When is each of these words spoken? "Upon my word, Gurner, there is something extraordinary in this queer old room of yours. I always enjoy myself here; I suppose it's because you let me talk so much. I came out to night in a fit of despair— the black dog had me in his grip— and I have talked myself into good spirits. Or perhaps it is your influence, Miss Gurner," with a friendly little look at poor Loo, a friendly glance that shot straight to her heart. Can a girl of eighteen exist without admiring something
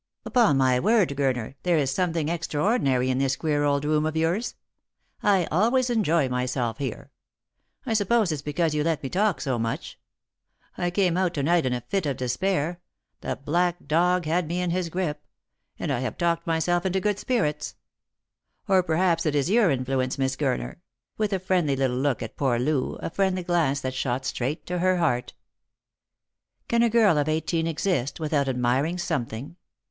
"Upon 0.25 0.57
my 0.57 0.79
word, 0.79 1.09
Gurner, 1.09 1.53
there 1.61 1.77
is 1.77 1.91
something 1.91 2.27
extraordinary 2.27 3.11
in 3.11 3.19
this 3.19 3.35
queer 3.35 3.63
old 3.63 3.85
room 3.85 4.07
of 4.07 4.17
yours. 4.17 4.55
I 5.21 5.45
always 5.51 5.91
enjoy 5.91 6.27
myself 6.27 6.79
here; 6.79 7.11
I 7.85 7.93
suppose 7.93 8.31
it's 8.31 8.41
because 8.41 8.73
you 8.73 8.83
let 8.83 9.03
me 9.03 9.09
talk 9.09 9.39
so 9.41 9.59
much. 9.59 9.99
I 10.75 10.89
came 10.89 11.17
out 11.17 11.35
to 11.35 11.43
night 11.43 11.67
in 11.67 11.73
a 11.73 11.81
fit 11.81 12.07
of 12.07 12.17
despair— 12.17 12.81
the 13.21 13.35
black 13.35 13.85
dog 13.85 14.25
had 14.25 14.47
me 14.47 14.59
in 14.61 14.71
his 14.71 14.89
grip— 14.89 15.23
and 15.77 15.93
I 15.93 15.99
have 15.99 16.17
talked 16.17 16.47
myself 16.47 16.83
into 16.83 16.99
good 16.99 17.19
spirits. 17.19 17.75
Or 18.67 18.81
perhaps 18.81 19.27
it 19.27 19.35
is 19.35 19.51
your 19.51 19.69
influence, 19.69 20.17
Miss 20.17 20.35
Gurner," 20.35 20.77
with 21.19 21.31
a 21.31 21.37
friendly 21.37 21.75
little 21.75 21.97
look 21.97 22.23
at 22.23 22.37
poor 22.37 22.57
Loo, 22.57 22.95
a 23.03 23.11
friendly 23.11 23.43
glance 23.43 23.81
that 23.81 23.93
shot 23.93 24.25
straight 24.25 24.65
to 24.65 24.79
her 24.79 24.97
heart. 24.97 25.35
Can 26.67 26.81
a 26.81 26.89
girl 26.89 27.19
of 27.19 27.29
eighteen 27.29 27.67
exist 27.67 28.19
without 28.19 28.49
admiring 28.49 28.97
something 28.97 29.57